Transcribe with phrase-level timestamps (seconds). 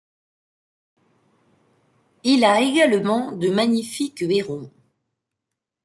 [2.23, 4.71] Il a également de magnifiques hérons.